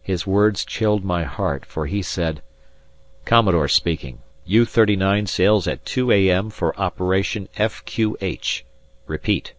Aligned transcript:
His 0.00 0.24
words 0.24 0.64
chilled 0.64 1.02
my 1.04 1.24
heart, 1.24 1.66
for 1.66 1.86
he 1.88 2.00
said: 2.00 2.42
"Commodore 3.24 3.66
speaking! 3.66 4.20
U.39 4.46 5.26
sails 5.26 5.66
at 5.66 5.84
2 5.84 6.12
a.m. 6.12 6.48
for 6.48 6.78
operation 6.78 7.48
F.Q.H. 7.56 8.64
Repeat." 9.08 9.54